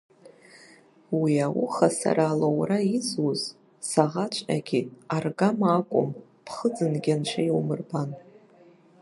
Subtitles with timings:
[1.19, 3.41] Уи ауха сара алоура изуз,
[3.89, 4.81] саӷаҵәҟьагьы,
[5.15, 6.09] аргама акәым,
[6.45, 8.09] ԥхыӡынгьы анцәа иумырбан.